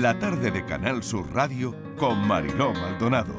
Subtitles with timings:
[0.00, 3.34] la tarde de Canal Sur Radio con Mariló Maldonado.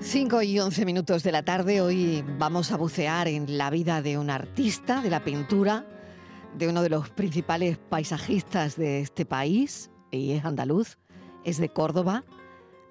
[0.00, 4.16] Cinco y once minutos de la tarde, hoy vamos a bucear en la vida de
[4.16, 5.84] un artista de la pintura,
[6.58, 10.98] de uno de los principales paisajistas de este país, y es andaluz,
[11.44, 12.24] es de Córdoba,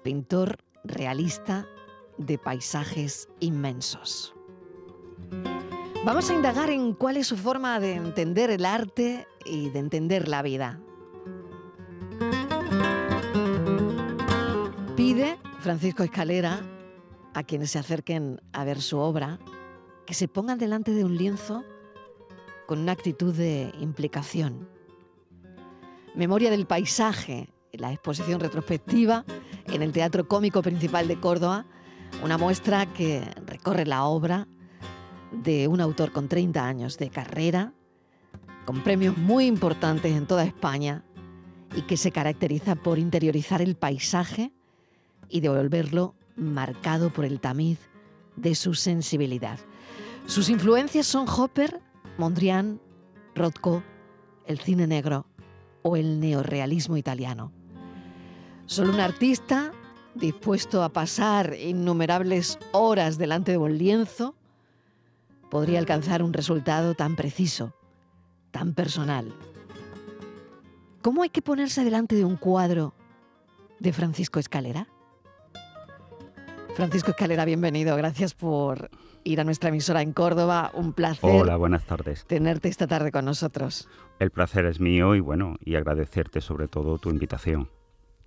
[0.02, 1.66] pintor realista
[2.16, 4.34] de paisajes inmensos.
[6.04, 10.28] Vamos a indagar en cuál es su forma de entender el arte y de entender
[10.28, 10.80] la vida.
[14.96, 16.60] Pide Francisco Escalera
[17.34, 19.38] a quienes se acerquen a ver su obra
[20.06, 21.64] que se pongan delante de un lienzo
[22.68, 24.68] con una actitud de implicación.
[26.14, 29.24] Memoria del paisaje, la exposición retrospectiva
[29.68, 31.64] en el Teatro Cómico Principal de Córdoba,
[32.22, 34.48] una muestra que recorre la obra
[35.32, 37.72] de un autor con 30 años de carrera,
[38.66, 41.02] con premios muy importantes en toda España
[41.74, 44.52] y que se caracteriza por interiorizar el paisaje
[45.30, 47.78] y devolverlo marcado por el tamiz
[48.36, 49.58] de su sensibilidad.
[50.26, 51.80] Sus influencias son Hopper,
[52.18, 52.80] Mondrian,
[53.36, 53.82] Rothko,
[54.44, 55.26] el cine negro
[55.82, 57.52] o el neorrealismo italiano.
[58.66, 59.72] Solo un artista
[60.16, 64.34] dispuesto a pasar innumerables horas delante de un lienzo
[65.48, 67.72] podría alcanzar un resultado tan preciso,
[68.50, 69.32] tan personal.
[71.02, 72.94] ¿Cómo hay que ponerse delante de un cuadro
[73.78, 74.88] de Francisco Escalera?
[76.74, 77.96] Francisco Escalera, bienvenido.
[77.96, 78.90] Gracias por
[79.28, 80.70] ir a nuestra emisora en Córdoba.
[80.74, 81.30] Un placer.
[81.30, 82.24] Hola, buenas tardes.
[82.26, 83.88] Tenerte esta tarde con nosotros.
[84.18, 87.68] El placer es mío y bueno, y agradecerte sobre todo tu invitación.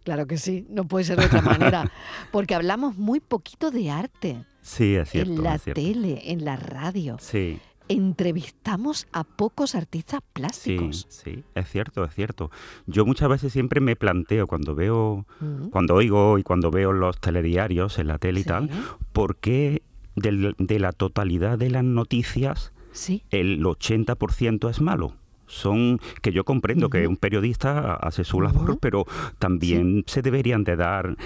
[0.03, 1.91] Claro que sí, no puede ser de otra manera,
[2.31, 4.45] porque hablamos muy poquito de arte.
[4.61, 5.31] Sí, es cierto.
[5.33, 5.81] En la es cierto.
[5.81, 7.17] tele, en la radio.
[7.19, 7.59] Sí.
[7.87, 11.07] Entrevistamos a pocos artistas plásticos.
[11.09, 12.51] Sí, sí, es cierto, es cierto.
[12.85, 15.69] Yo muchas veces siempre me planteo cuando veo, Mm.
[15.69, 18.49] cuando oigo y cuando veo los telediarios en la tele y Sí.
[18.49, 18.69] tal,
[19.13, 19.81] ¿por qué
[20.15, 23.23] del- de la totalidad de las noticias Sí.
[23.31, 25.13] el 80% es malo?
[25.47, 29.05] Son que yo comprendo que un periodista hace su labor, pero
[29.37, 31.17] también se deberían de dar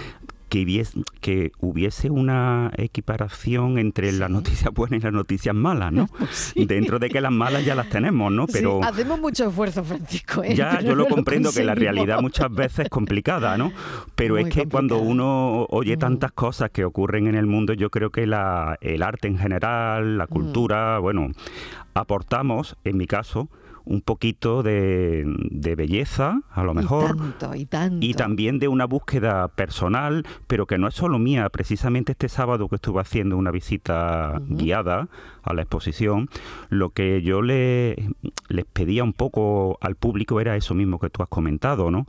[0.55, 4.33] que hubiese, que hubiese una equiparación entre las Sí.
[4.33, 6.07] noticias buenas y las noticias malas, ¿no?
[6.31, 6.65] Sí.
[6.65, 8.47] Dentro de que las malas ya las tenemos, ¿no?
[8.47, 10.43] Pero Sí, hacemos mucho esfuerzo, Francisco.
[10.43, 10.55] ¿eh?
[10.55, 13.71] ya Pero yo lo comprendo que la realidad muchas veces es complicada, ¿no?
[14.15, 15.99] Pero Muy es que cuando uno oye Mm.
[15.99, 20.15] tantas cosas que ocurren en el mundo, yo creo que la, el arte en general,
[20.15, 20.17] Mm.
[20.17, 21.31] la cultura, bueno,
[21.93, 23.49] aportamos, en mi caso,
[23.85, 27.15] un poquito de, de belleza, a lo mejor.
[27.15, 28.05] Y tanto, y tanto.
[28.05, 31.49] Y también de una búsqueda personal, pero que no es solo mía.
[31.49, 35.07] Precisamente este sábado que estuve haciendo una visita guiada
[35.43, 36.29] a la exposición,
[36.69, 38.09] lo que yo le,
[38.49, 42.07] les pedía un poco al público era eso mismo que tú has comentado, ¿no?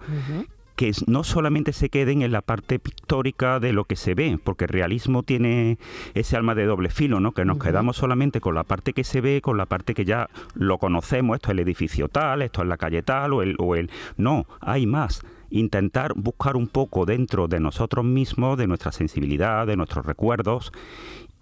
[0.77, 4.67] Que no solamente se queden en la parte pictórica de lo que se ve, porque
[4.67, 5.79] el realismo tiene
[6.15, 7.33] ese alma de doble filo, ¿no?
[7.33, 10.29] Que nos quedamos solamente con la parte que se ve, con la parte que ya
[10.55, 13.75] lo conocemos, esto es el edificio tal, esto es la calle tal, o el, o
[13.75, 13.91] el...
[14.19, 15.23] No, hay más.
[15.51, 20.73] Intentar buscar un poco dentro de nosotros mismos, de nuestra sensibilidad, de nuestros recuerdos,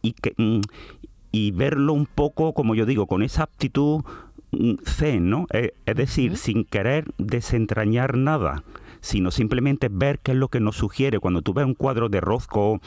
[0.00, 0.34] y que...
[0.36, 0.60] mm,
[1.34, 4.04] y verlo un poco, como yo digo, con esa aptitud
[4.52, 5.48] mm, zen, ¿no?
[5.52, 8.62] Eh, es decir, sin querer desentrañar nada,
[9.04, 11.20] sino simplemente ver qué es lo que nos sugiere.
[11.20, 12.80] Cuando tú ves un cuadro de Rothko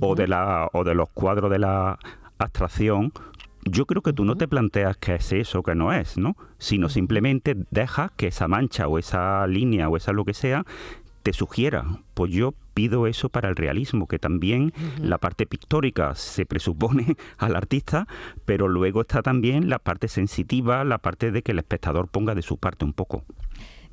[0.00, 1.98] o, de la, o de los cuadros de la
[2.38, 3.12] abstracción,
[3.64, 6.36] yo creo que tú no te planteas qué es eso, qué no es, ¿no?
[6.58, 10.64] Sino simplemente dejas que esa mancha o esa línea o esa lo que sea
[11.24, 11.84] te sugiera.
[12.14, 17.56] Pues yo pido eso para el realismo, que también la parte pictórica se presupone al
[17.56, 18.06] artista,
[18.44, 22.42] pero luego está también la parte sensitiva, la parte de que el espectador ponga de
[22.42, 23.24] su parte un poco.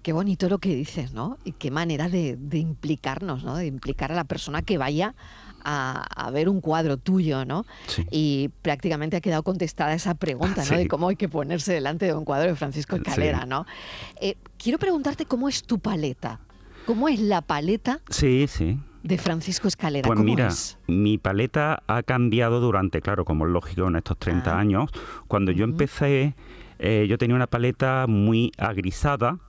[0.03, 1.37] Qué bonito lo que dices, ¿no?
[1.45, 3.55] Y qué manera de, de implicarnos, ¿no?
[3.55, 5.15] De implicar a la persona que vaya
[5.63, 7.65] a, a ver un cuadro tuyo, ¿no?
[7.87, 8.05] Sí.
[8.11, 10.77] Y prácticamente ha quedado contestada esa pregunta, ¿no?
[10.77, 13.47] De cómo hay que ponerse delante de un cuadro de Francisco Escalera, Sí.
[13.47, 13.65] ¿no?
[14.19, 16.41] Eh, quiero preguntarte cómo es tu paleta.
[16.85, 18.77] ¿Cómo es la paleta Sí, sí.
[19.03, 20.05] de Francisco Escalera?
[20.05, 20.77] Pues ¿Cómo mira, es?
[20.85, 24.59] mi paleta ha cambiado durante, claro, como es lógico en estos 30 Ah.
[24.59, 24.89] años.
[25.29, 26.35] Cuando yo empecé,
[26.79, 29.39] eh, yo tenía una paleta muy agrisada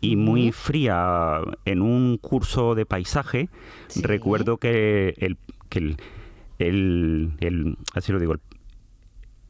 [0.00, 1.40] y muy fría.
[1.64, 3.48] En un curso de paisaje,
[3.88, 4.02] Sí.
[4.02, 5.36] recuerdo que el,
[5.68, 5.96] que el,
[6.58, 8.40] el- el- así lo digo, el,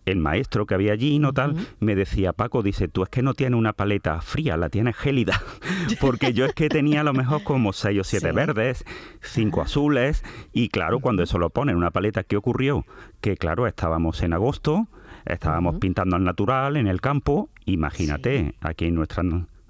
[0.07, 3.35] el maestro que había allí, no tal, me decía, Paco, dice, tú es que no
[3.35, 5.39] tienes una paleta fría, la tienes gélida.
[6.01, 8.87] Porque yo es que tenía a lo mejor como seis o siete verdes,
[9.21, 10.25] cinco azules,
[10.55, 12.87] y claro, cuando eso lo pone en una paleta, ¿qué ocurrió?
[13.21, 14.87] Que claro, estábamos en agosto,
[15.27, 19.23] estábamos pintando al natural, en el campo, imagínate, aquí en nuestra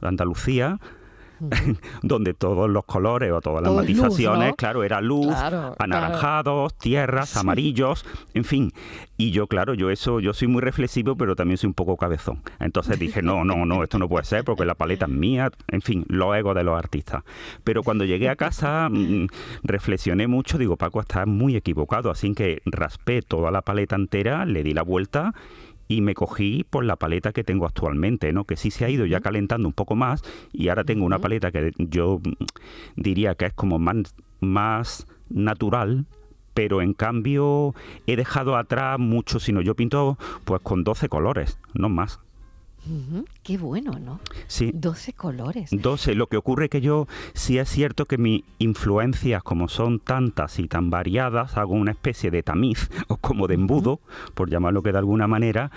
[0.03, 0.79] Andalucía,
[2.03, 5.35] donde todos los colores o todas las matizaciones, claro, era luz,
[5.79, 8.05] anaranjados, tierras, amarillos,
[8.35, 8.73] en fin.
[9.17, 12.41] Y yo, claro, yo eso, yo soy muy reflexivo, pero también soy un poco cabezón.
[12.61, 15.83] Entonces dije, no, no, no, esto no puede ser porque la paleta es mía, en
[15.83, 17.25] fin, los egos de los artistas.
[17.65, 19.27] Pero cuando llegué a casa, mm,
[19.62, 24.62] reflexioné mucho, digo, Paco, estás muy equivocado, así que raspé toda la paleta entera, le
[24.62, 25.35] di la vuelta
[25.88, 28.44] y me cogí por la paleta que tengo actualmente, ¿no?
[28.44, 31.50] Que sí se ha ido ya calentando un poco más y ahora tengo una paleta
[31.50, 32.20] que yo
[32.94, 36.05] diría que es como más, más natural,
[36.55, 37.75] pero en cambio
[38.06, 42.20] he dejado atrás mucho, sino yo pinto pues con 12 colores, no más.
[43.43, 44.20] Qué bueno, ¿no?
[44.46, 44.70] Sí.
[44.75, 45.70] 12 colores.
[45.73, 46.14] 12.
[46.14, 50.58] Lo que ocurre es que yo sí es cierto que mis influencias, como son tantas
[50.58, 54.00] y tan variadas, hago una especie de tamiz o como de embudo,
[54.35, 55.70] por llamarlo que de alguna manera,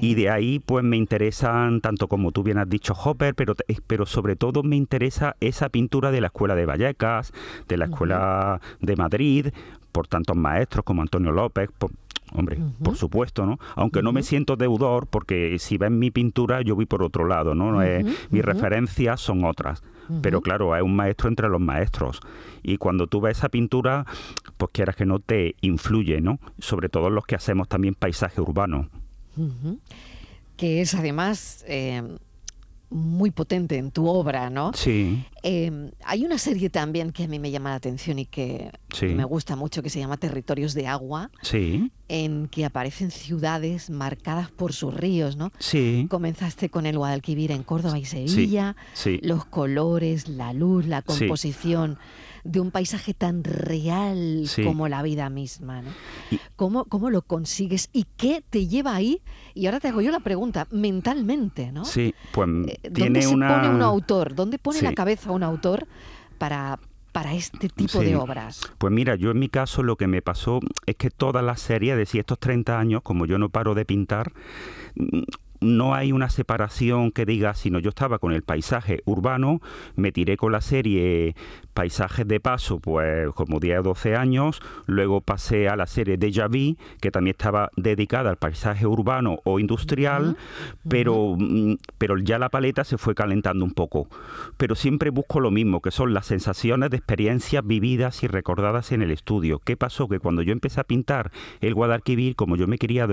[0.00, 3.54] y de ahí pues me interesan, tanto como tú bien has dicho, Hopper, pero,
[3.86, 7.32] pero sobre todo me interesa esa pintura de la Escuela de Vallecas,
[7.68, 9.48] de la Escuela de Madrid,
[9.96, 11.70] por tantos maestros como Antonio López,
[12.34, 13.58] Hombre, por supuesto, ¿no?
[13.76, 17.54] Aunque no me siento deudor, porque si ven mi pintura, yo voy por otro lado,
[17.54, 17.82] ¿no?
[17.82, 19.82] Eh, mis referencias son otras.
[20.20, 22.20] Pero claro, es un maestro entre los maestros.
[22.62, 24.04] Y cuando tú ves esa pintura,
[24.58, 26.40] pues quieras que no te influye, ¿no?
[26.58, 28.90] Sobre todo los que hacemos también paisaje urbano.
[30.58, 32.02] Que es además eh,
[32.90, 34.72] muy potente en tu obra, ¿no?
[34.74, 35.24] Sí.
[35.42, 38.70] Em, hay una serie también que a mí me llama la atención y que
[39.02, 41.90] me gusta mucho, que se llama Territorios de Agua, sí.
[42.08, 45.52] en que aparecen ciudades marcadas por sus ríos, ¿no?
[45.58, 46.06] Sí.
[46.08, 49.18] Comenzaste con el Guadalquivir en Córdoba y Sevilla, sí.
[49.22, 51.98] los colores, la luz, la composición
[52.46, 55.82] de un paisaje tan real como la vida misma.
[55.82, 55.90] ¿no?
[56.54, 59.20] ¿Cómo, ¿Cómo, lo consigues y qué te lleva ahí?
[59.54, 61.84] Y ahora te hago yo la pregunta, mentalmente, ¿no?
[61.84, 64.34] Sí, pues eh, ¿Dónde se pone un autor?
[64.34, 65.86] ¿Dónde pone la cabeza un autor
[66.38, 66.78] para,
[67.12, 68.60] para este tipo de obras?
[68.78, 71.96] Pues mira, yo en mi caso lo que me pasó es que toda la serie
[71.96, 74.32] de estos 30 años, como yo no paro de pintar,
[75.66, 79.60] no hay una separación que diga, sino yo estaba con el paisaje urbano,
[79.96, 81.34] me tiré con la serie
[81.74, 86.48] Paisajes de Paso, pues como 10 o 12 años, luego pasé a la serie Deja
[86.48, 90.38] Vu, que también estaba dedicada al paisaje urbano o industrial,
[90.88, 94.08] pero, mm, pero ya la paleta se fue calentando un poco.
[94.56, 99.02] Pero siempre busco lo mismo, que son las sensaciones de experiencias vividas y recordadas en
[99.02, 99.60] el estudio.
[99.62, 100.08] ¿Qué pasó?
[100.08, 101.30] Que cuando yo empecé a pintar
[101.60, 103.12] el Guadalquivir, como yo me he criado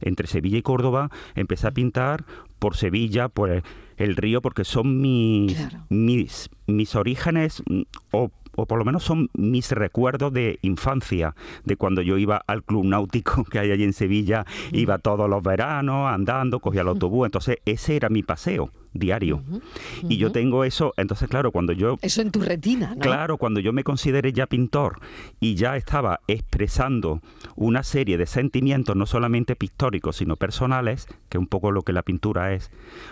[0.00, 2.24] entre Sevilla y Córdoba, empecé a pintar
[2.58, 3.50] por Sevilla, por
[3.96, 5.56] el, río, porque son mis,
[5.88, 7.82] mis, mis orígenes mm,
[8.12, 12.62] o o por lo menos son mis recuerdos de infancia, de cuando yo iba al
[12.62, 17.26] club náutico que hay allí en Sevilla, iba todos los veranos andando, cogía el autobús,
[17.26, 19.42] entonces ese era mi paseo diario.
[20.08, 21.96] Y yo tengo eso, entonces claro, cuando yo...
[22.02, 23.00] Eso en tu retina, ¿no?
[23.00, 24.98] Claro, cuando yo me consideré ya pintor
[25.38, 27.20] y ya estaba expresando
[27.56, 31.92] una serie de sentimientos, no solamente pictóricos, sino personales, que es un poco lo que
[31.92, 32.70] la pintura es,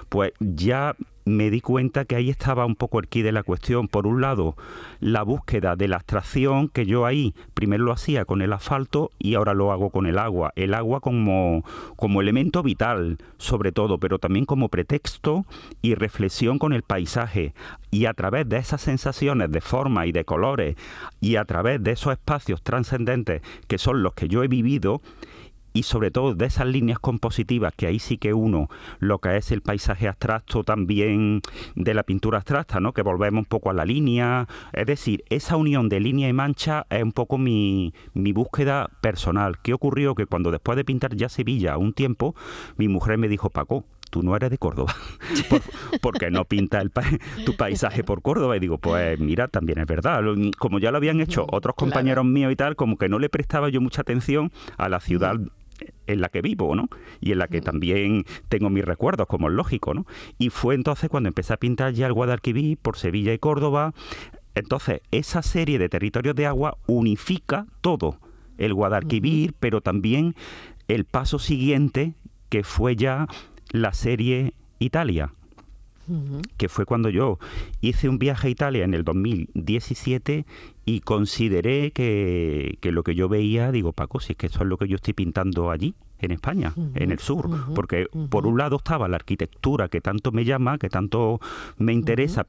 [0.09, 0.97] pues ya
[1.29, 3.89] me di cuenta que ahí estaba un poco el quid de la cuestión.
[3.89, 4.57] Por un lado,
[5.01, 9.35] la búsqueda de la abstracción, que yo ahí primero lo hacía con el asfalto y
[9.35, 10.53] ahora lo hago con el agua.
[10.57, 11.65] El agua como,
[11.97, 15.47] como elemento vital, sobre todo, pero también como pretexto
[15.83, 17.55] y reflexión con el paisaje.
[17.91, 20.77] Y a través de esas sensaciones de forma y de colores
[21.21, 25.01] y a través de esos espacios trascendentes que son los que yo he vivido,
[25.79, 28.69] y sobre todo de esas líneas compositivas, que ahí sí que uno
[28.99, 31.41] lo que es el paisaje abstracto también
[31.77, 32.93] de la pintura abstracta, ¿no?
[32.93, 36.85] que volvemos un poco a la línea, es decir, esa unión de línea y mancha
[36.91, 39.59] es un poco mi, mi búsqueda personal.
[39.63, 40.17] ¿Qué ocurrió?
[40.17, 42.35] Que cuando después de pintar ya Sevilla un tiempo,
[42.77, 44.95] mi mujer me dijo, Paco, tú no eres de Córdoba,
[46.01, 46.91] porque no pinta el
[47.45, 48.57] tu paisaje por Córdoba.
[48.57, 50.23] Y digo, pues mira, también es verdad.
[50.59, 53.69] Como ya lo habían hecho otros compañeros míos y tal, como que no le prestaba
[53.69, 55.37] yo mucha atención a la ciudad
[56.09, 56.89] en la que vivo, ¿no?
[57.21, 60.07] Y en la que también tengo mis recuerdos, como es lógico, ¿no?
[60.39, 63.95] Y fue entonces cuando empecé a pintar ya el Guadalquivir por Sevilla y Córdoba.
[64.55, 68.19] Entonces, esa serie de territorios de agua unifica todo.
[68.57, 70.35] El Guadalquivir, pero también
[70.89, 72.15] el paso siguiente,
[72.49, 73.29] que fue ya
[73.71, 75.33] la serie Italia
[76.57, 77.39] que fue cuando yo
[77.81, 80.47] hice un viaje a Italia en el 2017
[80.85, 84.79] y consideré que, lo que yo veía, digo, Paco, si es que eso es lo
[84.79, 89.07] que yo estoy pintando allí, en España, en el sur, porque por un lado estaba
[89.07, 91.41] la arquitectura que tanto me llama, que tanto
[91.77, 92.45] me interesa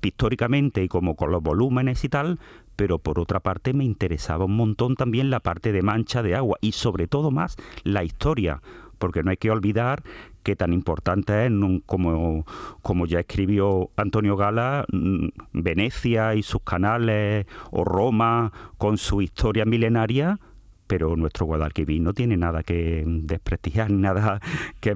[0.00, 2.38] pictóricamente y como con los volúmenes y tal,
[2.76, 6.56] pero por otra parte me interesaba un montón también la parte de mancha de agua
[6.60, 8.62] y sobre todo más la historia,
[8.98, 10.02] porque no hay que olvidar
[10.42, 11.52] que tan importante es,
[11.86, 12.46] como,
[12.82, 19.64] como ya escribió Antonio Gala, mm, Venecia y sus canales, o Roma con su historia
[19.64, 20.38] milenaria,
[20.86, 24.40] pero nuestro Guadalquivir no tiene nada que desprestigiar, nada
[24.80, 24.94] que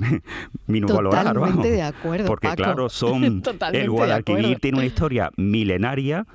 [0.67, 1.35] minusvalorar.
[1.35, 6.27] Totalmente de acuerdo, Porque claro, son el Guadalquivir tiene una historia milenaria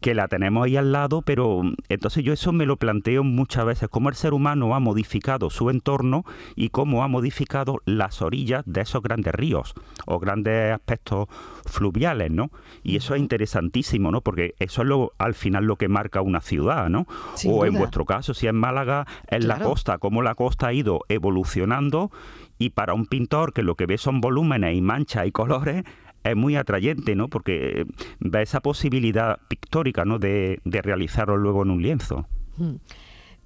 [0.00, 3.88] que la tenemos ahí al lado, pero entonces yo eso me lo planteo muchas veces,
[3.88, 6.24] cómo el ser humano ha modificado su entorno
[6.56, 9.74] y cómo ha modificado las orillas de esos grandes ríos
[10.06, 11.28] o grandes aspectos
[11.66, 12.50] fluviales, ¿no?
[12.82, 14.20] Y eso es interesantísimo, ¿no?
[14.20, 17.06] Porque eso es lo, al final lo que marca una ciudad, ¿no?
[17.46, 21.00] o en vuestro caso, si es Málaga, es la costa, cómo la costa ha ido
[21.08, 22.10] evolucionando
[22.58, 25.84] y para un pintor que lo que ve son volúmenes y manchas y colores,
[26.30, 27.28] es muy atrayente, ¿no?
[27.28, 27.86] Porque
[28.20, 30.18] da esa posibilidad pictórica, ¿no?
[30.18, 32.26] De, de realizarlo luego en un lienzo.
[32.56, 32.74] Mm.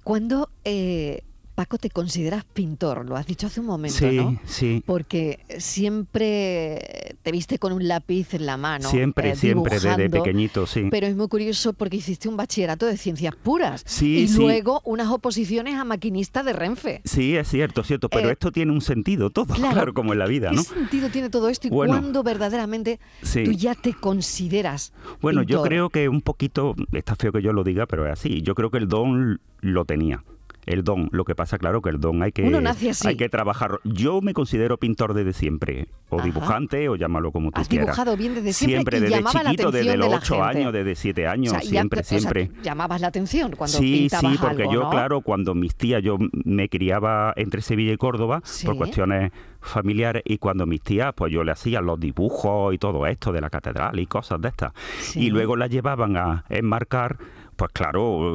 [0.03, 1.23] Cuando eh,
[1.59, 4.39] Paco, te consideras pintor, lo has dicho hace un momento, ¿no?
[4.45, 8.89] Sí, Porque siempre te viste con un lápiz en la mano.
[8.89, 10.87] Siempre, eh, siempre, desde pequeñito, sí.
[10.89, 13.83] Pero es muy curioso porque hiciste un bachillerato de ciencias puras.
[13.85, 17.01] Sí, y luego unas oposiciones a maquinista de Renfe.
[17.03, 18.07] Sí, es cierto, cierto.
[18.07, 20.63] Pero eh, esto tiene un sentido todo, claro, como en la vida, ¿no?
[20.63, 23.01] ¿Qué sentido tiene todo esto y cuándo verdaderamente
[23.33, 24.93] tú ya te consideras?
[25.19, 28.41] Bueno, yo creo que un poquito, está feo que yo lo diga, pero es así.
[28.43, 30.23] Yo creo que el don lo tenía
[30.69, 31.09] el don.
[31.11, 32.43] Lo que pasa, claro, que el don hay que,
[33.05, 33.79] hay que trabajar.
[33.83, 37.87] Yo me considero pintor desde siempre, o dibujante, o llámalo como tú Has quieras.
[37.87, 38.99] dibujado bien desde siempre.
[38.99, 42.51] Siempre, desde chiquito, desde los ocho años, desde siete años, siempre, siempre.
[42.61, 46.69] llamabas la atención cuando sí, pintabas Sí, porque yo, claro, cuando mis tías, yo me
[46.69, 51.51] criaba entre Sevilla y Córdoba por cuestiones familiares y cuando mis tías, pues yo le
[51.51, 54.71] hacía los dibujos y todo esto de la catedral y cosas de estas.
[55.15, 57.17] Y luego la llevaban a enmarcar
[57.59, 58.31] pues claro,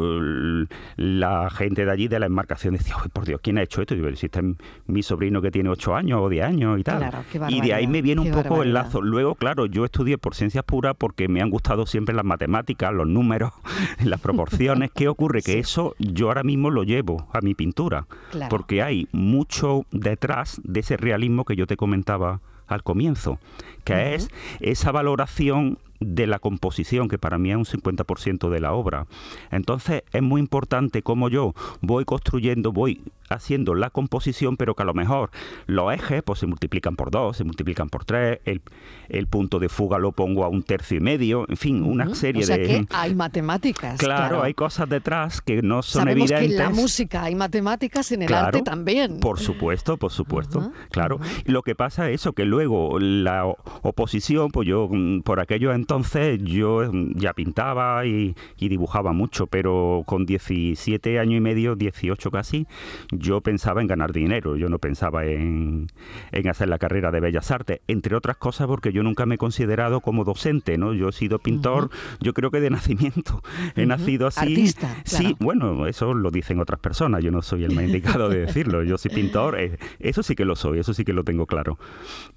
[0.97, 3.95] la gente de allí de la enmarcación decía, por Dios, ¿quién ha hecho esto?
[3.95, 4.45] Y yo, si este es
[4.87, 7.11] mi sobrino que tiene 8 años o 10 años y tal.
[7.49, 9.01] y de ahí me viene un poco el lazo.
[9.01, 13.09] Luego, claro, yo estudié por ciencias puras porque me han gustado siempre las matemáticas, los
[13.09, 13.55] números,
[14.05, 14.91] las proporciones.
[14.95, 15.41] ¿Qué ocurre?
[15.41, 18.07] Que eso yo ahora mismo lo llevo a mi pintura.
[18.51, 23.39] Porque hay mucho detrás de ese realismo que yo te comentaba al comienzo,
[23.85, 24.29] que es
[24.61, 29.07] esa valoración de la composición, que para mí es un 50% de la obra.
[29.51, 33.01] Entonces es muy importante cómo yo voy construyendo, voy
[33.31, 35.31] haciendo la composición, pero que a lo mejor
[35.67, 38.61] los ejes pues, se multiplican por dos, se multiplican por tres, el,
[39.09, 42.43] el punto de fuga lo pongo a un tercio y medio, en fin, una serie
[42.43, 42.67] o sea de...
[42.67, 43.99] Que hay matemáticas.
[43.99, 46.57] Claro, hay cosas detrás que no son Sabemos evidentes.
[46.57, 49.21] que en la música hay matemáticas, en el arte también.
[49.21, 51.19] Por supuesto, por supuesto, claro.
[51.47, 56.41] Lo que pasa es eso, que luego la oposición, pues yo mm, por aquello entonces
[56.43, 62.31] yo mm, ya pintaba y, y dibujaba mucho, pero con 17 años y medio, 18
[62.31, 62.67] casi,
[63.11, 65.89] yo pensaba en ganar dinero, yo no pensaba en,
[66.49, 70.01] hacer la carrera de Bellas Artes, entre otras cosas porque yo nunca me he considerado
[70.01, 70.95] como docente, ¿no?
[70.95, 71.91] Yo he sido pintor,
[72.21, 73.43] yo creo que de nacimiento,
[73.77, 74.41] he nacido así.
[74.41, 78.41] Artista, Sí, bueno, eso lo dicen otras personas, yo no soy el más indicado de
[78.47, 81.47] decirlo, yo soy pintor, eh, eso sí que lo soy, eso sí que lo tengo
[81.47, 81.79] claro.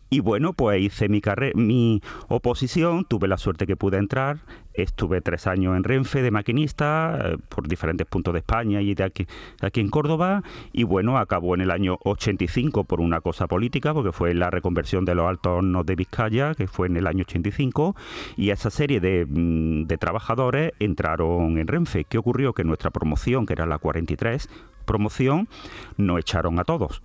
[0.10, 1.22] Y bueno, pues hice mi,
[1.56, 4.40] mi oposición, tuve la suerte que pude entrar,
[4.74, 9.04] estuve tres años en Renfe de maquinista eh, por diferentes puntos de España y de
[9.04, 9.28] aquí,
[9.62, 14.14] aquí en Córdoba y bueno, acabó en el año 85 por una cosa política, porque
[14.14, 17.96] fue la reconversión de los altos hornos de Vizcaya, que fue en el año 85
[18.38, 22.06] y esa serie de, mm, de trabajadores entraron en Renfe.
[22.06, 22.54] ¿Qué ocurrió?
[22.54, 24.48] Que nuestra promoción, que era la 43
[24.86, 25.50] promoción,
[25.98, 27.02] nos echaron a todos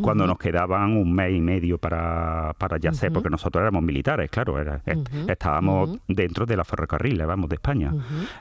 [0.00, 4.30] cuando nos quedaban un mes y medio para, para ya ser, porque nosotros éramos militares,
[4.30, 4.82] claro, era,
[5.28, 7.92] estábamos dentro de la ferrocarril, vamos, de España.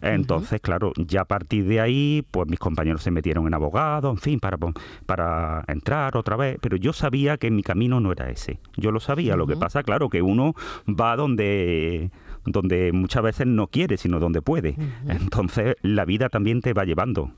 [0.02, 4.18] Entonces, claro, ya a partir de ahí, pues mis compañeros se metieron en abogado, en
[4.18, 4.58] fin, para,
[5.06, 9.00] para entrar otra vez, pero yo sabía que mi camino no era ese, yo lo
[9.00, 10.56] sabía, lo que pasa, claro, que uno
[10.88, 12.12] va donde
[12.46, 14.76] donde muchas veces no quiere, sino donde puede.
[15.08, 17.32] Entonces, la vida también te va llevando.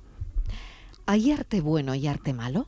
[1.05, 2.67] ¿Hay arte bueno y arte malo?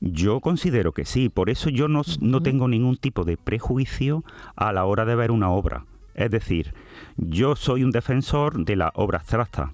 [0.00, 2.02] Yo considero que sí, por eso yo no,
[2.42, 4.24] tengo ningún tipo de prejuicio
[4.54, 5.86] a la hora de ver una obra.
[6.14, 6.74] Es decir,
[7.16, 9.72] yo soy un defensor de la obra abstracta,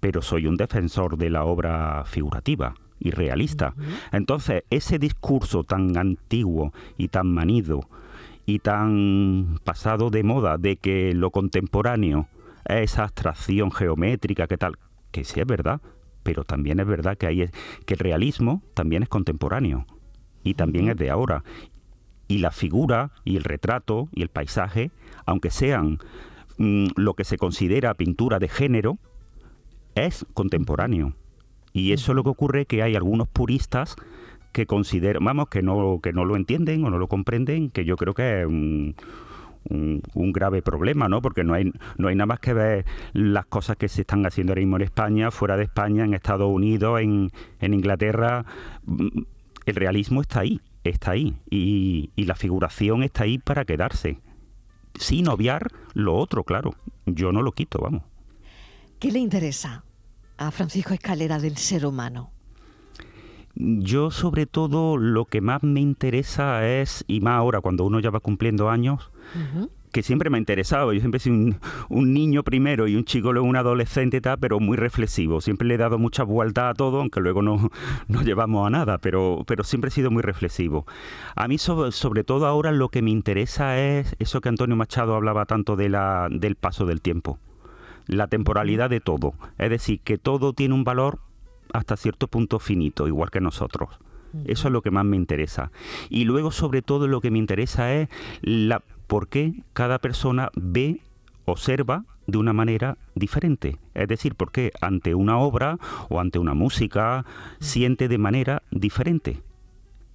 [0.00, 3.74] pero soy un defensor de la obra figurativa y realista.
[4.12, 7.80] Entonces, ese discurso tan antiguo y tan manido
[8.46, 12.28] y tan pasado de moda de que lo contemporáneo
[12.66, 14.76] es esa abstracción geométrica, que tal,
[15.10, 15.80] que sí es verdad,
[16.30, 17.50] pero también es verdad que, hay,
[17.86, 19.84] que el realismo también es contemporáneo
[20.44, 21.42] y también es de ahora.
[22.28, 24.92] Y la figura y el retrato y el paisaje,
[25.26, 25.98] aunque sean
[26.56, 28.98] mm, lo que se considera pintura de género,
[29.96, 31.14] es contemporáneo.
[31.72, 33.96] Y eso es lo que ocurre que hay algunos puristas
[34.52, 37.96] que consideran, vamos, que no, que no lo entienden o no lo comprenden, que yo
[37.96, 38.46] creo que es
[39.68, 41.20] un, grave problema, ¿no?
[41.20, 44.52] Porque no hay, no hay nada más que ver las cosas que se están haciendo
[44.52, 48.44] ahora mismo en España, fuera de España, en Estados Unidos, en, en Inglaterra.
[49.66, 51.36] El realismo está ahí, está ahí.
[51.50, 54.18] Y, y la figuración está ahí para quedarse.
[54.94, 56.74] Sin obviar lo otro, claro.
[57.06, 58.02] Yo no lo quito, vamos.
[58.98, 59.84] ¿Qué le interesa
[60.36, 62.32] a Francisco Escalera del ser humano?
[63.62, 68.08] Yo sobre todo lo que más me interesa es, y más ahora cuando uno ya
[68.08, 69.10] va cumpliendo años,
[69.92, 70.94] que siempre me ha interesado.
[70.94, 71.58] Yo siempre he sido
[71.90, 75.42] un, niño primero y un chico luego un adolescente y tal, pero muy reflexivo.
[75.42, 77.70] Siempre le he dado mucha vuelta a todo, aunque luego no,
[78.08, 80.86] no llevamos a nada, pero, pero siempre he sido muy reflexivo.
[81.36, 85.14] A mí sobre, sobre, todo ahora lo que me interesa es eso que Antonio Machado
[85.14, 87.38] hablaba tanto de la, del paso del tiempo.
[88.06, 89.34] La temporalidad de todo.
[89.58, 91.18] Es decir, que todo tiene un valor
[91.72, 93.90] hasta cierto punto finito, igual que nosotros.
[94.44, 95.72] Eso es lo que más me interesa.
[96.08, 98.08] Y luego, sobre todo, lo que me interesa es
[98.42, 101.00] la, por qué cada persona ve,
[101.46, 103.78] observa de una manera diferente.
[103.94, 107.24] Es decir, por qué ante una obra o ante una música
[107.58, 109.42] siente de manera diferente.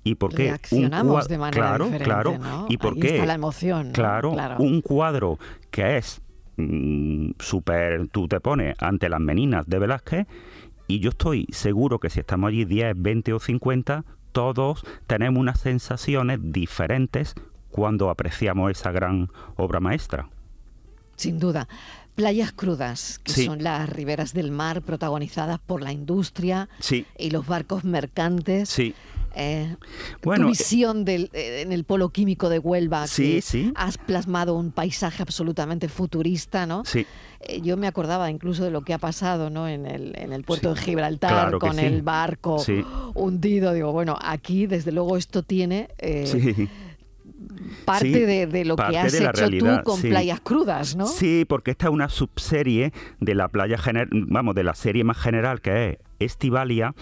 [0.03, 2.65] Y por qué Reaccionamos de manera claro, diferente, claro.
[2.69, 3.91] Y por qué la emoción.
[3.91, 5.39] Claro, un cuadro
[5.71, 6.21] que es
[6.57, 10.27] mm, súper, tú te pones ante las meninas de Velázquez
[10.88, 15.60] y yo estoy seguro que si estamos allí 10, 20 o 50, todos tenemos unas
[15.60, 17.36] sensaciones diferentes
[17.72, 20.30] cuando apreciamos esa gran obra maestra.
[21.15, 21.68] Sin duda.
[22.15, 26.70] Playas crudas, que son las riberas del mar protagonizadas por la industria
[27.18, 28.70] y los barcos mercantes.
[28.70, 28.96] Sí.
[29.36, 29.75] Eh,
[30.24, 33.71] bueno, tu visión del, eh, en el polo químico de Huelva, sí, sí.
[33.76, 36.86] has plasmado un paisaje absolutamente futurista, ¿no?
[36.86, 37.06] Sí.
[37.41, 39.67] Eh, yo me acordaba incluso de lo que ha pasado ¿no?
[39.67, 42.63] en, el, en el puerto de Gibraltar con el barco
[43.13, 43.74] hundido.
[43.74, 45.89] Digo, bueno, aquí desde luego esto tiene
[47.86, 51.08] parte de, lo que has hecho tú con playas crudas, ¿no?
[51.08, 53.78] Sí, porque esta es una subserie de la playa
[54.12, 56.95] vamos, de la serie más general que es Estivalia,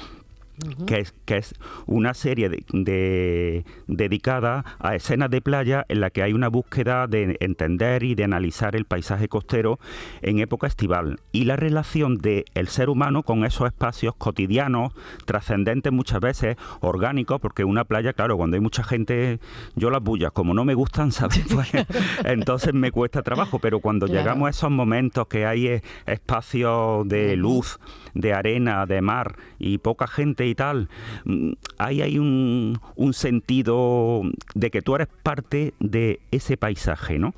[0.85, 6.23] que, es, que es una serie de, dedicada a escenas de playa en la que
[6.23, 9.79] hay una búsqueda de entender y de analizar el paisaje costero
[10.21, 11.19] en época estival.
[11.31, 14.93] Y la relación del el ser humano con esos espacios cotidianos,
[15.25, 19.39] trascendentes muchas veces, orgánicos, porque una playa, claro, cuando hay mucha gente,
[19.75, 21.43] yo las bullas, como no me gustan, ¿sabes?
[21.53, 21.69] Pues,
[22.25, 27.35] entonces me cuesta trabajo, pero cuando llegamos a esos momentos que hay eh, espacios de
[27.35, 27.79] luz,
[28.13, 30.89] de arena, de mar y poca gente y tal,
[31.25, 34.21] mm, ahí hay un, un sentido
[34.55, 37.33] de que tú eres parte de ese paisaje, ¿no?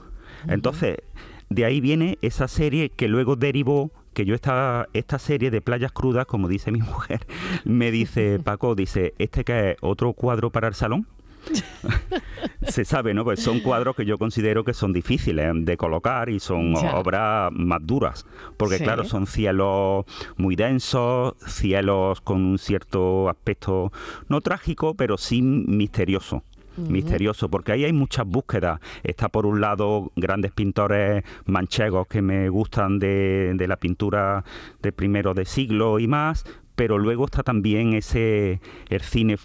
[0.47, 0.97] Entonces,
[1.49, 5.91] de ahí viene esa serie que luego derivó que yo esta, esta serie de playas
[5.91, 7.27] crudas, como dice mi mujer,
[7.65, 11.05] me dice Paco, dice, ¿este que es otro cuadro para el salón?
[12.67, 13.23] se sabe, ¿no?
[13.23, 17.79] Pues son cuadros que yo considero que son difíciles de colocar y son obras más
[17.83, 18.25] duras,
[18.57, 20.05] porque claro, son cielos
[20.37, 23.91] muy densos, cielos con un cierto aspecto
[24.27, 26.43] no trágico, pero sí misterioso
[26.77, 28.79] misterioso, porque ahí hay muchas búsquedas.
[29.03, 34.43] Está por un lado grandes pintores manchegos que me gustan de, de la pintura
[34.81, 36.43] de primero de siglo y más,
[36.75, 39.37] pero luego está también ese el cine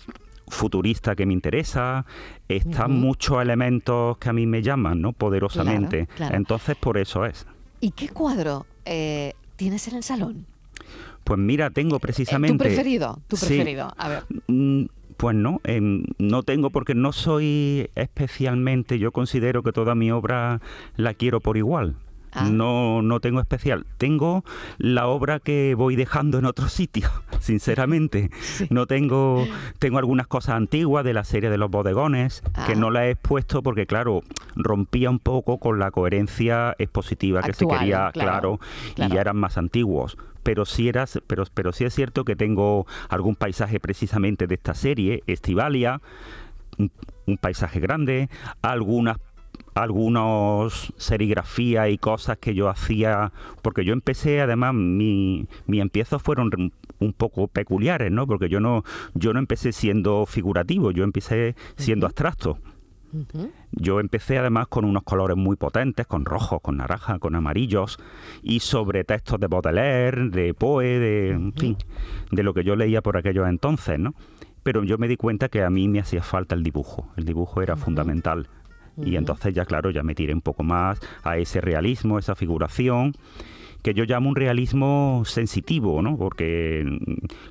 [0.51, 2.05] futurista que me interesa,
[2.49, 5.13] están muchos elementos que a mí me llaman, ¿no?
[5.13, 6.09] Poderosamente.
[6.31, 7.47] Entonces, por eso es.
[7.81, 10.47] ¿Y qué cuadro eh, tienes en el salón?
[11.25, 12.57] Pues mira, tengo eh, precisamente...
[12.57, 13.21] ¿Tu preferido?
[13.29, 13.93] ¿Tu preferido?
[13.97, 14.25] A ver.
[14.49, 14.87] Mm,
[15.17, 20.61] pues no, em, no tengo porque no soy especialmente, yo considero que toda mi obra
[20.97, 21.97] la quiero por igual.
[22.33, 22.49] Ah.
[22.51, 23.87] No, no tengo especial.
[23.99, 24.45] Tengo
[24.79, 27.09] la obra que voy dejando en otro sitio,
[27.41, 28.31] sinceramente.
[28.71, 29.47] No tengo,
[29.79, 32.77] tengo algunas cosas antiguas de la serie de los bodegones que ah.
[32.77, 34.23] no la he expuesto porque, claro,
[34.55, 38.61] rompía un poco con la coherencia expositiva que se quería, claro,
[38.97, 42.87] y ya eran más antiguos pero sí eras, pero, pero sí es cierto que tengo
[43.11, 46.01] algún paisaje precisamente de esta serie, Estivalia,
[47.27, 48.29] un paisaje grande,
[48.63, 49.19] algunas
[49.83, 56.73] algunos serigrafía y cosas que yo hacía, porque yo empecé, además, mi, mi empiezos fueron
[56.99, 58.27] un poco peculiares, ¿no?
[58.27, 62.59] Porque yo no, yo no empecé siendo figurativo, yo empecé siendo abstracto.
[63.73, 67.99] Yo empecé además con unos colores muy potentes, con rojos, con naranja, con amarillos,
[68.43, 71.77] y sobre textos de Baudelaire, de Poe, de, en fin,
[72.31, 74.15] de lo que yo leía por aquellos entonces, ¿no?
[74.63, 77.63] Pero yo me di cuenta que a mí me hacía falta el dibujo, el dibujo
[77.63, 78.49] era fundamental.
[78.97, 83.15] Y entonces ya, claro, ya me tiré un poco más a ese realismo, esa figuración
[83.83, 86.17] que yo llamo un realismo sensitivo, ¿no?
[86.17, 86.85] Porque,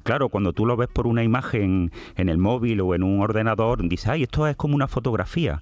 [0.04, 3.88] claro, cuando tú lo ves por una imagen en el móvil o en un ordenador,
[3.88, 5.62] dices, ay, esto es como una fotografía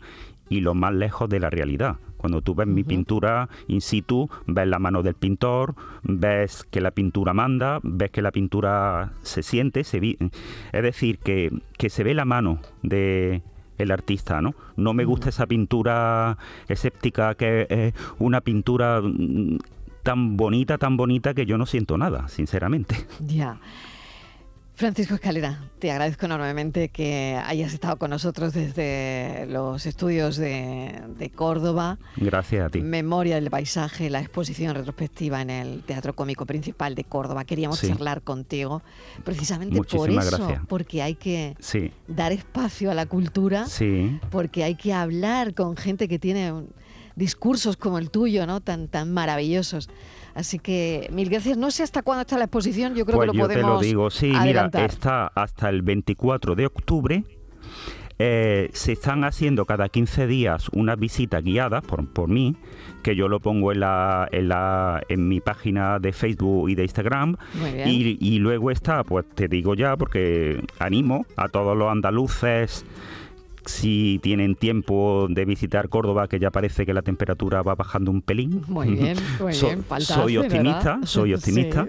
[0.49, 1.97] y lo más lejos de la realidad.
[2.17, 6.91] Cuando tú ves mi pintura in situ, ves la mano del pintor, ves que la
[6.91, 12.13] pintura manda, ves que la pintura se siente, se es decir, que, que se ve
[12.13, 13.43] la mano de
[13.77, 14.55] el artista, ¿no?
[14.75, 16.37] No me gusta esa pintura
[16.67, 19.57] escéptica que es una pintura mm,
[20.03, 22.95] tan bonita, tan bonita que yo no siento nada, sinceramente.
[23.19, 23.57] Ya.
[24.77, 31.97] Francisco Escalera, te agradezco enormemente que hayas estado con nosotros desde los estudios de, Córdoba.
[32.15, 32.81] Gracias a ti.
[32.81, 37.43] Memoria del paisaje, la exposición retrospectiva en el Teatro Cómico Principal de Córdoba.
[37.43, 38.83] Queríamos charlar contigo
[39.23, 41.55] precisamente por eso, porque hay que
[42.07, 44.19] dar espacio a la cultura, sí.
[44.29, 46.53] porque hay que hablar con gente que tiene
[47.15, 48.61] discursos como el tuyo, ¿no?
[48.61, 49.89] Tan, tan maravillosos.
[50.37, 51.57] Así que mil gracias.
[51.57, 53.63] No sé hasta cuándo está la exposición, yo creo que pues lo podemos.
[53.63, 57.23] Yo te lo digo, sí, mira, está hasta el 24 de octubre.
[58.19, 62.55] Eh, se están haciendo cada 15 días una visita guiada por, por mí,
[63.01, 66.83] que yo lo pongo en, la, en, la, en mi página de Facebook y de
[66.83, 67.35] Instagram.
[67.85, 72.85] Y, y luego está, pues te digo ya, porque animo a todos los andaluces
[73.67, 78.21] si tienen tiempo de visitar Córdoba, que ya parece que la temperatura va bajando un
[78.21, 78.61] pelín.
[78.67, 79.85] Muy bien, muy bien.
[79.99, 81.87] soy optimista, soy optimista.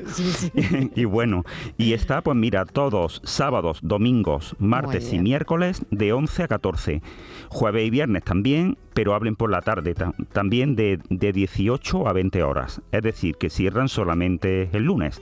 [0.94, 1.44] y bueno,
[1.76, 7.02] y está, pues mira, todos sábados, domingos, martes y miércoles de 11 a 14.
[7.48, 9.94] Jueves y viernes también, pero hablen por la tarde
[10.32, 12.82] también de, de 18 a 20 horas.
[12.92, 15.20] Es decir, que cierran solamente el lunes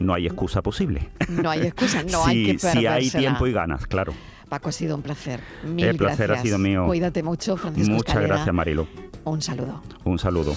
[0.00, 1.10] no hay excusa posible.
[1.28, 4.14] No hay excusa, no hay que Si hay tiempo y ganas, claro.
[4.50, 5.40] Paco, ha sido un placer.
[5.62, 6.84] Mil El placer ha sido mío.
[6.86, 8.88] Cuídate mucho, Francisco Muchas gracias, Marilo.
[9.24, 9.80] Un saludo.
[10.04, 10.56] Un saludo.